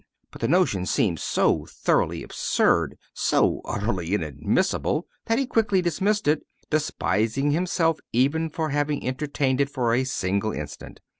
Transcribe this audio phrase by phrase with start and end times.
[0.31, 6.41] But the notion seemed so thoroughly absurd, so utterly inadmissible that he quickly dismissed it,
[6.71, 11.01] despising himself even for having entertained it for a single instant.